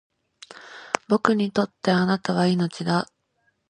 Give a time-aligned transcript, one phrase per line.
[1.07, 3.07] 僕にとって貴方は命だ